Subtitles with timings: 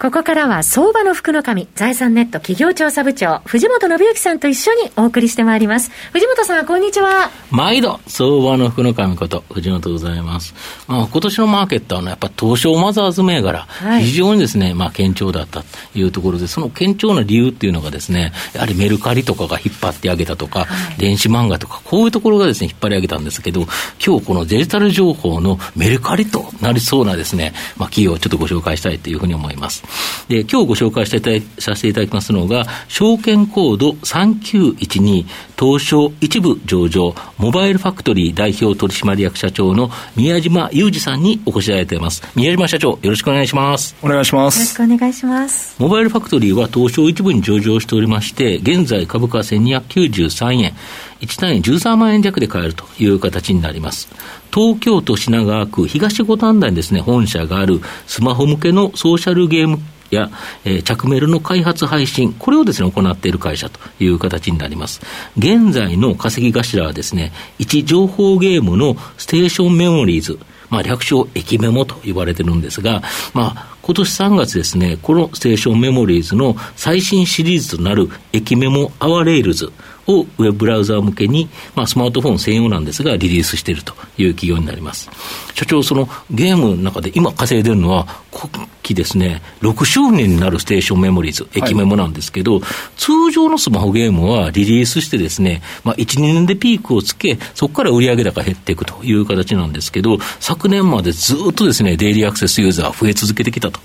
[0.00, 5.90] ここからは相場の福の神、財産ネット企業調査部長、藤本信之さんと一緒にお送りしてまいります。
[6.12, 7.32] 藤本さん、こんにちは。
[7.50, 10.54] 毎度、相場の福の神こと、藤本でございます。
[10.86, 15.66] まあ、今年のマーケットは、ね、やっぱ東証マザーズ銘柄、はい、非常にですね、まあ、堅調だったと
[15.96, 23.66] いうところで、その堅調な理由っていうのがですね、やはりメルカリとかが引っ張ってあげたとか、はい、電子漫画とか、こういうところがですね、引っ張り上げたんですけど、
[24.06, 29.87] 今日このデジタル情報のメルカリとなりそうなですね、まあ、企業をちょっとご紹介したいというふうに思います。
[30.28, 35.26] で、今日ご紹介していたださせていただきますのが、証券コード3912、
[35.58, 42.22] 東証一部上場、モバイルファクトリー代表取締役社長の宮島裕二さんにお越しいただいています。
[42.36, 43.96] 宮島社長、よろしくお願いします。
[44.00, 44.58] お願いします。
[44.60, 45.74] よろしくお願いします。
[45.80, 50.74] モバイルファクトリーは東証一部に上場しておりまして、現在株価1293円、
[51.22, 54.08] 1単位13万円弱で買えるという形になります。
[54.54, 60.30] 東京都品川区東五反田にですね、本社があるスマホ向けのソーシャルゲームや、
[60.64, 65.00] えー、着メロの開発配信、これをですね、行っている会社という形になります。
[65.36, 70.38] 現在の稼ぎ頭はですね、位置情報ゲームのステーションメモリーズ、
[70.70, 79.72] まあ、略称駅メモと言われてるんですが、まあ、今年3月ですね、このステーションメモリーズの最新シリーズとなる駅メモ Our Rails
[80.08, 85.10] をウェブブラウザー向けに、まあ、スマートフォン専用なんですが、リリースしているという企業になります。
[85.54, 92.62] 社長、そのゲームの中で今稼いでるのは、今期ですね、6周年になるステーションメモリーズ、駅メモなんですけど、はい、
[92.96, 103.80] 通常のスマホゲームはリリースしてですね、まあ、1、2年でピークをつけ、そこから売上高減っていくという形なんですけど、昨年までずっとですね、デイリーアクセスユーザー増え続けてきたと。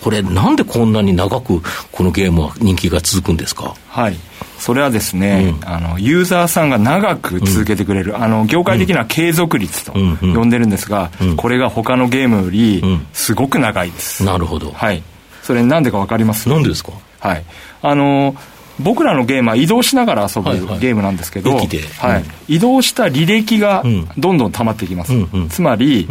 [0.00, 1.60] これ、なんでこんなに長く
[1.92, 3.74] このゲームは人気が続くんですか？
[3.96, 4.16] はい。
[4.58, 14.70] それはですね、うん、あのユーザーさんが長く続けてくれる、うん、あの業界的な継続率と呼んでるんですが、うん、これが他のゲームよりすごく長いです、なるほど。
[14.72, 15.02] はい。
[15.42, 16.48] それなんでか分かります？
[16.48, 16.92] なんでですか？
[17.20, 17.44] はい。
[17.82, 18.34] あの
[18.78, 21.68] 僕らのゲームは移動しながら遊ぶゲームなんですけど、はい、
[21.98, 23.82] はい移動した履歴が
[24.18, 25.12] どんどん溜まっていきます、
[25.48, 26.06] つまり、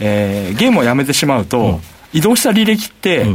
[0.00, 1.78] えー、ゲームをやめてしまうと、
[2.12, 3.26] 移動した履歴って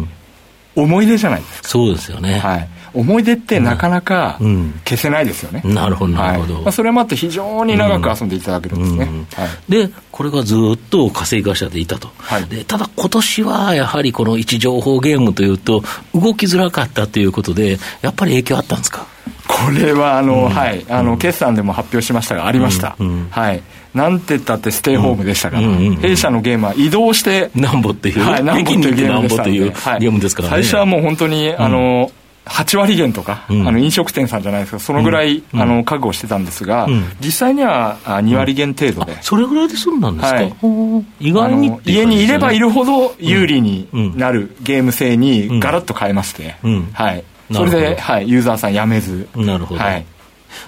[0.75, 4.37] 思い出じゃないですか、そうですよね、はい、思い出ってなかなか
[4.85, 9.05] 消せないですよね、うん、なるほどなるほど、はい、まあ、それもあって非常に長く遊んでいただけるんですね、
[9.35, 15.83] はい、でこれがずっと稼ぎ頭でいたと、はい、でただ今年はやはりこの位置情報ゲームというと
[16.13, 19.07] 動きづらかったということでやっぱり影響あったんですか？
[19.47, 20.85] これはあの、うん、はい。
[20.89, 23.61] あの、決算でも発表しましたがありました、うん、はい。
[23.93, 25.67] なんて言ったってステイホームでしたから、
[26.01, 30.51] 弊社のゲームは移動して、なんぼっていう、はい、なんぼっていうゲームでしたゲームですからね。
[30.55, 32.11] 最初はもう本当に、あの、
[32.45, 46.55] 8割減とか、うん、あの飲食店さんじゃないですかそのぐらい、うん、あの覚悟してたんですが、うん、実際には2割減程度で、それぐらいで済んだんですか、はい、意外に、ね、家にいればいるほど有利になるゲーム性にガラッと変えまして、
[46.93, 49.27] はい、それで、はい、ユーザーさんやめず。
[49.35, 50.05] なるほど、はい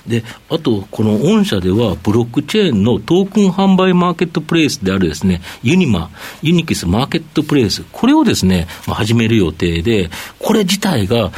[0.08, 6.10] で、あと、この御社では、ブロックチェーンのトークン販売マーケットプレイスであるですね、ユニマ、
[6.42, 10.10] ユニキスマーケットプレイス、これをですね、まあ、始める予定で、
[10.40, 11.32] これ自体が、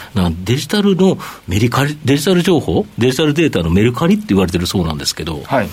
[0.43, 5.41] デジタルのメリカリ、デジタル情報、デジタルデータのメルカリって言われてるそうなんですけど。
[5.43, 5.69] はい。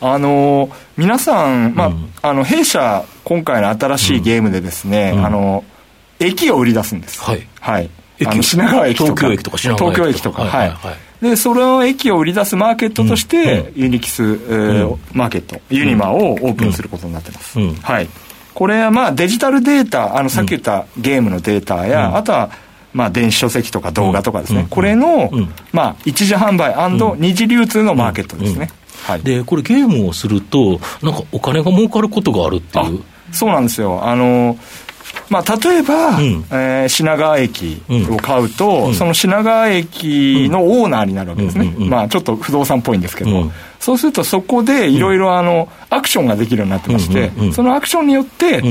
[0.00, 5.64] あのー、皆さん、まあ、うん、あの、弊社、今回の新しいゲームでですね、うん、あの、
[6.18, 7.22] 駅を売り出すんです。
[7.22, 7.46] はい。
[7.60, 7.90] はい。
[8.24, 9.14] あの品川駅とか。
[9.14, 10.04] 東京駅とか品川駅とか。
[10.04, 10.42] 東京駅とか。
[10.42, 10.50] はい。
[10.50, 18.08] はいはいでその駅を売り出すマーケットとして、ユニキス、えー、マーケットユニマをオープンすることになってます、はい。
[18.52, 22.50] これはまあデジタルデータあのさっき言ったゲームのデータや、あとは
[22.92, 25.30] まあ、電子書籍とか動画とかですね、これの、
[25.72, 26.74] まあ、一次販売
[27.18, 28.68] 二次流通のマーケットですね、
[29.04, 33.02] はい、でこれゲームをするとなんかお金が儲かることがあるっていう。
[33.32, 34.04] そうなんですよ。
[34.04, 34.58] あの
[35.28, 43.50] まあ、例えば、うん、えー、品川駅を買うと、うん、その品川駅のオーナーになるわけですね、まあ、ちょっと不動産っぽいんですけど、
[43.80, 45.36] そうするとそこでいろいろ
[45.90, 48.62] アクションができるようになってまして、そのアクションによって、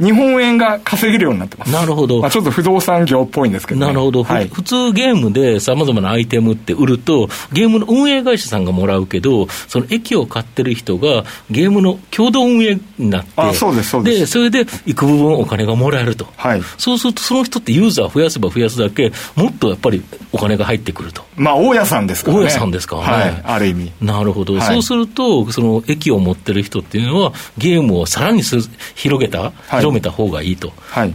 [0.00, 1.72] 日本円が稼げるようになってます。
[1.72, 2.20] なるほど。
[2.20, 4.24] まあ、ちょっと不動産業っぽいんですけど、ね、なるほど。
[4.24, 14.20] はい、普通ゲームでさまざまなアイテムって売ると、ゲームの運営会社さんがもらうけど、その駅を買ってる人がゲームの共同運営になって、あそうです、そうです。
[14.20, 16.26] で、それで幾部分お金がもらえると。
[16.36, 16.62] はい。
[16.78, 20.02] そうすると、その人ってユーザー増やせば増やすだけ、もっとやっぱり
[20.32, 21.22] お金が入ってくると。
[21.36, 22.44] まあ、大家さんですからね。
[22.44, 23.08] 大家さんですからね。
[23.08, 23.92] はい、ある意味。
[24.00, 24.54] なるほど。
[24.54, 28.58] はい、そうすると、その駅を持ってる人っていうのは、ゲームをさらにす
[28.94, 30.72] 広げた、はい、広めた方がいいと。
[30.76, 31.14] はい、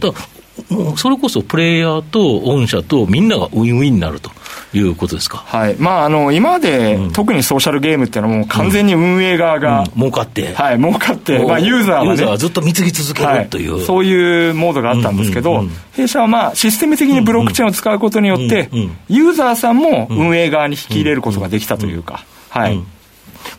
[0.70, 4.30] もうそれこそプレイヤーと御社とみんながウィンウィンになると
[4.72, 5.38] いうことですか？
[5.46, 5.76] はい。
[5.76, 10.54] まあ、あの、今まで、うん、特にソーシャルゲームっていうのはもう完全に運営側が、うんうん、儲かって。
[10.54, 22.80] はい、儲かって、まあ、ユーザーは、ね、ユーザーはずっと貢ぎ続けるという、はい、そういうモードがあったんですけど、うんうんうん、弊社はまあ、システム的にブロックチェーンを使うことによって、うんうん、ユーザーさんも運営側に引き入れることができたというか、はい。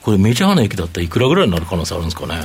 [0.02, 2.36] これメジャーな駅だったらいくらぐらいになる可能性あるんですかね？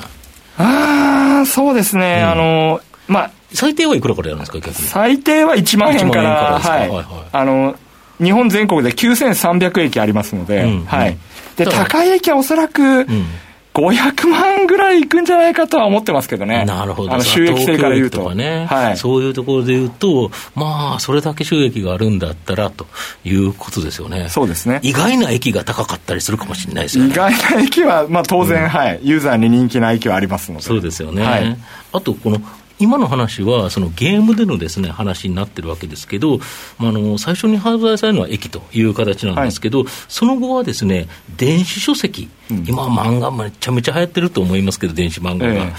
[0.59, 0.92] あ
[1.23, 2.23] あ、そうですね。
[2.23, 4.75] あの、まあ、最低はいくらからやるんですか、逆に？
[4.89, 7.77] 最低は1万円から、はい、はいはい、あの、
[8.23, 11.17] 日本全国で9300駅ありますので、うん、はい。
[11.57, 13.27] で、高い駅はおそらく、うん
[13.75, 16.65] 500万ぐらいいくんじゃないかとは思ってますけどね。
[16.67, 17.13] なるほど。
[17.13, 18.23] あの収益性から言うと。
[18.23, 18.97] とね、はい。
[18.99, 22.87] そういうところで言うと、まあ、それだけ収益があるんだったら、と
[23.25, 24.29] いうことですよね。
[24.29, 24.81] そうですね。
[24.83, 27.11] 意外な駅が高かったりするかもしれないですよね。
[27.11, 29.01] 意外な駅は、まあ当然、うん、はい。
[29.03, 30.65] ユーザーに人気な駅はありますので。
[30.65, 31.23] そうですよね。
[31.23, 31.57] はい。
[31.93, 32.43] あと、この
[32.83, 36.39] 今の話は、そのゲームでのです、ね、話になってるわけですけど、
[36.79, 41.07] まあ、あの最初に発売されるのは駅という形なんですけど、はい、その後はですね
[41.37, 45.73] 電子書籍、うん、今は漫画めちゃめちゃ流行ってると思いますけど、電子漫画が、えー、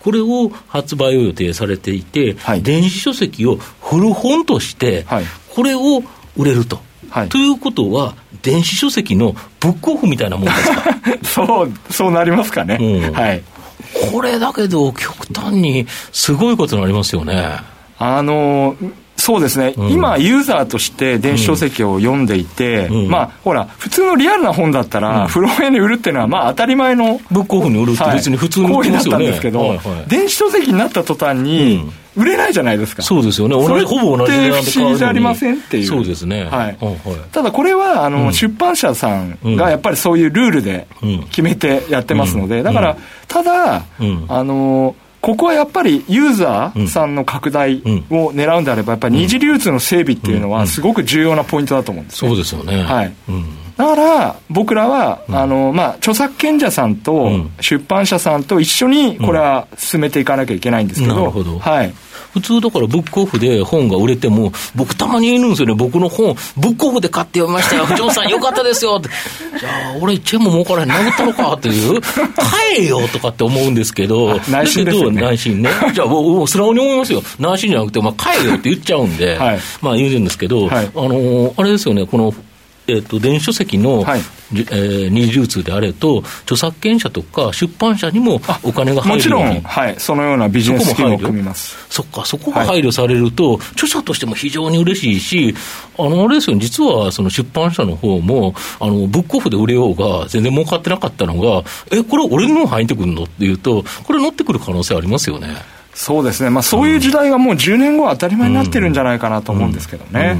[0.00, 5.06] これを発売を予定されていて、はい、電子書籍を古本として、
[5.48, 6.02] これを
[6.36, 6.80] 売れると。
[7.08, 10.84] はい、ということは、電子書籍のブックオフみたいなもんですか？
[11.24, 12.78] そう、そうなりますかね。
[12.80, 13.42] うん、はい。
[14.12, 17.58] これだけど、極端にすごいことになりますよね。
[17.98, 18.76] あの
[19.20, 27.20] そうですね、うん、今、ユーザーとして電子書籍を読んでいて、うん、まあ、ほら、普通のリアルな本だったら、古本屋に売るっていうのは、まあ、当たり前の。
[27.30, 29.26] ブックオフに売るって別に普通に売ってますよね。
[29.26, 31.84] だったんですけど、はいはい、電子書籍になった途端に、
[32.20, 33.02] 売れないじゃないですか。
[33.02, 33.54] そうですよね。
[33.54, 35.86] 同じ、ほぼ同じ値段で買う不思議じゃありませんっていう。
[35.86, 36.44] そうですね。
[36.44, 36.78] はい。
[37.32, 40.86] ただこれは、あの、出版社さんがやっぱりそういうルールで
[41.30, 42.96] 決めてやってますので、だから、
[43.26, 43.84] ただ、
[44.28, 47.76] あの、ここはやっぱりユーザーさんの拡大
[48.10, 52.82] を狙うんであれば、やっぱり二次流通の整備っていうのは、すごく重要なポイントだと思うんです、ね、そうですよね。
[52.82, 53.12] はい。
[53.76, 57.30] だから僕らは、あのまあ、著作権者さんと
[57.60, 61.30] 出版社さんと一緒にこれは進めていかなきゃいけないんですけど。
[61.30, 61.94] はい
[62.32, 68.96] 普通だからブックオフで本が売れても、僕たまにいるんですよね、僕の本、ブックオフで買って読みましたよ、藤本さんよかったですよ。
[68.96, 69.08] って。
[69.58, 72.20] じゃあ、俺1円も儲からへん、殴ったのかっていう、買
[72.78, 75.22] えよとかって思うんですけど、内心ですね。
[75.22, 75.70] 内心ね。
[75.94, 77.22] じゃあ、もう素直に思いますよ。
[77.38, 82.32] 内心じゃなくて、まあ、買えよって言っちゃうんで、はい、まあ言うんですけど、はい、あのー、あれですよね、この
[82.86, 91.76] えーと、電子書籍の、はい、えー、二次流通であれと、著作権者とか出版社にもお金が入るもちろん、はい、そのようなビジネススキームを組みます。
[91.88, 95.54] そっか、そこが配慮されると、はい、著者としても非常に嬉しいし、
[95.98, 101.62] あのあれですよ、実はその出版社の方もあのブックオフで売れようが、全然儲かってなかったのが、
[101.92, 103.24] え、これ、俺の入ってくるの？
[103.24, 105.48] っていうと、これ、乗ってくる可能性ありますよね。
[105.94, 110.36] そうですね、まあ、そういう時代がもう10年後は当たり前になってるんじゃないかなと思うんですけどね、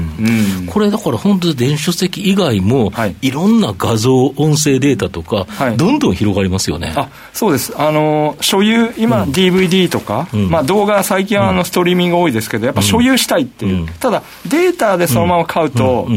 [0.67, 6.93] これだから本当に電子書籍以外も、はい、いろんな画像、音声データとか、はい、どんどん広がりますよね。
[6.95, 16.07] あそうです、あの所有、今、DVD とか、うん、まあ、動画、最近はあのストリーミング多いですけど、やっぱ所有したいっていう、うん、ただ、データでそのまま買うと、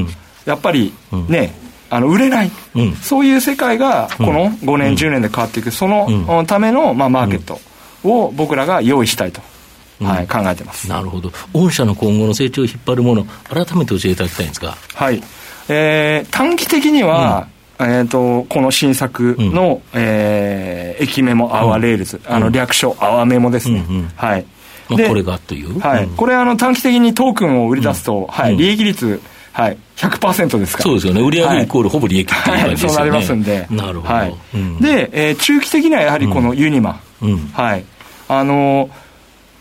[0.46, 0.92] やっぱり
[1.28, 1.54] ね、
[1.90, 2.50] あの売れない、
[3.02, 7.60] そういう世界がこの5年、10年で変わっていく、そのための、まあ、マーケット。
[8.04, 9.40] を僕らが用意したいと。
[10.00, 10.88] はい、考えてます。
[10.88, 15.22] なるほど、御社の今後の成長を引っ張るもの、改めて教えていただきたいんですが、はい。
[15.68, 17.46] えー、短期的には、
[17.78, 23.84] うん、えーと、この新作の、うん、えー、駅メモ Our Rails、うん、あの略称、アワメモですね。
[23.88, 24.44] うんうん、はい。
[24.90, 29.20] でこれがという、はい、これあの短期的にトークンを売り出すと、はい、利益率、
[29.52, 30.82] はい、100%ですから。
[30.82, 34.34] そうですよね、売上イコールほぼ利益っていう感じですよね、はい、そうなりますんで、なるほど、はい。
[34.80, 37.00] で、えー、中期的にはやはりこのユニマ、
[37.54, 37.84] はい、
[38.28, 38.90] あの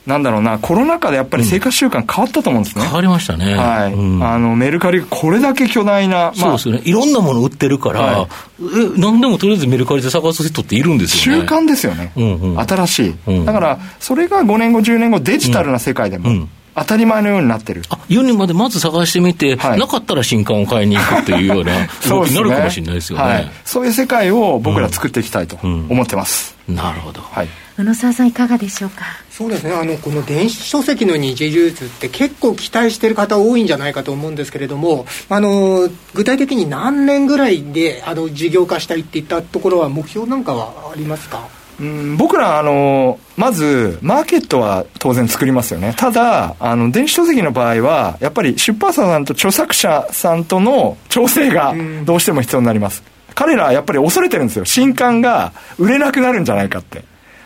[0.05, 2.83] なんだろうな、コロナ禍でやっぱり生活習慣変わったと思うんですね。
[2.83, 3.55] 変わりましたね。
[3.55, 3.93] はい。
[3.93, 6.81] うん、あの、メルカリこれだけ巨大な、まあ、そうですよね。
[6.83, 8.27] いろんなもの売ってるから、はい、
[8.63, 11.47] え、何でもとりあえずメルカリで探す人っているんですよね。
[11.47, 12.11] 習慣ですよね。
[12.17, 17.83] うんうん、新しい、うん、だから、それが5年後、10年後、デジタルな世界でも、うん当たり前のようになってる。
[17.89, 23.23] あ、ユニまでまず探してみて、はい、なかったら新刊を買いに行くっていうような動きになるかもしれないですよね。
[23.23, 26.55] はい、そういう世界を僕ら作っていきたいと思ってます。
[26.67, 27.21] うんうん、なるほど。
[27.21, 27.47] はい。
[27.75, 29.03] 宇野沢さんいかがでしょうか？
[29.31, 41.47] そうですねあのこの電子書籍の二次流通って結構期待している方多いんじゃないかと思うんですけれどもあの具体的に何年ぐらいであの事業化したいっていったところは目標なんかはありますか？
[41.79, 51.73] うん僕らあのまずマーケットは当然作りますよねただあの電子書籍の場合はやっぱり出版社さんと著作者さんとの調整が
[52.05, 53.03] どうしても必要になります、
[53.33, 57.03] 彼らはやっぱり恐れてるんですよ新刊が売れなくなるんじゃないかって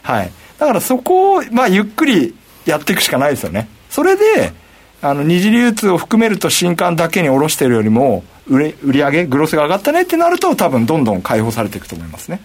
[0.07, 0.31] はい。
[0.57, 2.33] だからそこを、まあ、ゆっくり
[2.65, 3.67] やっていくしかないですよね。
[3.89, 4.53] それで、
[5.01, 12.39] あの、二次流通を含めると新刊だけに下ろしてるよりも、売れ、売り上げ、グロスが上がったねってなると、多分どんどん解放されていくと思いますね。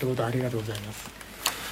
[0.00, 1.25] るほど、ありがとうございます。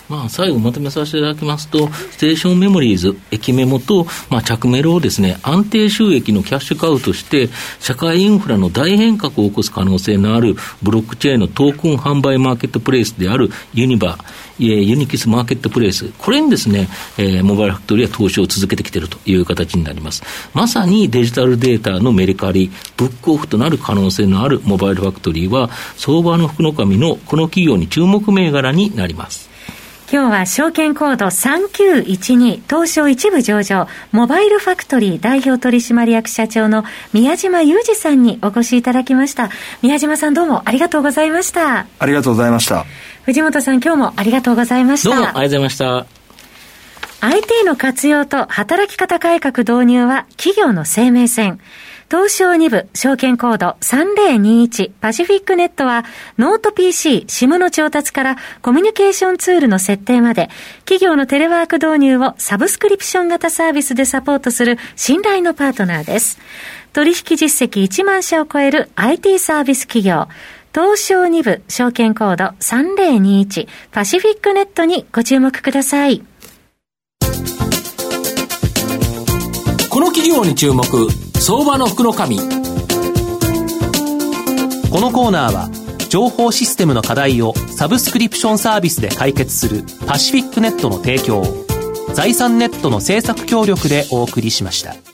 [0.09, 7.49] まあ、最後まとめさせていただきますと、ステーションメモリーズ、駅メモと、まあ、着メロをですね、安定収益のキャッシュカウとして、
[7.81, 14.25] 社会インフラの大変革を起こす可能性のあるブロックチェーンのトークン販売マーケットプレイスであるユニバー、
[14.59, 20.23] ユニキスマーケットプレイス、これにですね、えー、モバイルファクトリーは投資を続けてきているという形になります。
[20.53, 29.54] まさにデジタルデータのメリカリ、ブックオフとなる可能性のあるモバイルファクトリーは、相場の福の神のこの企業に注目銘柄になります。
[30.13, 39.51] 今日は証券コード3912東証一部上場モバイルファクトリー代表取締役社長の宮島裕二さんにお越しいただきました。
[39.83, 41.87] 宮島さんどうもありがとうございました。
[41.99, 42.85] ありがとうございました。
[43.25, 45.09] 藤本さん今日もありがとうございました。
[45.11, 46.25] どうもありがとうございました。
[47.27, 51.59] IT の活用と働き方改革導入は企業の生命線
[52.15, 56.05] 東証2部証券コード3021パシフィックネットは
[56.39, 60.49] ノート PC、SIM の調達からコミュニケーションツールの設定まで
[60.85, 66.39] 企業のテレワーク導入をサブスクリプション型サービスでサポートする信頼のパートナーです。
[66.93, 70.29] 取引実績1万社を超える IT サービス企業
[70.73, 76.23] 東証2部証券コード3021パシフィックネットにご注目ください。
[79.91, 80.85] この企業に注目
[81.47, 82.45] 相場の福の神こ
[84.99, 85.69] のコーナーは
[86.09, 91.45] 情報システムの課題をサブスクリプションサービスで解決するパシフィックネットの提供を
[92.15, 95.14] 財産ネットの制作協力でお送りしました。